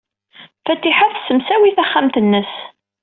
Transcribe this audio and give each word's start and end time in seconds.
Fatiḥa 0.65 1.07
tessemsawi 1.13 1.71
taxxamt-nnes. 1.77 2.51